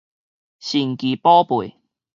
[0.59, 1.75] 神奇寶貝